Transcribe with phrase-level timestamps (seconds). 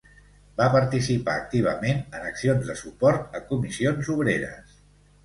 [0.59, 4.73] Va participar activament en accions de suport a Comissions Obreres.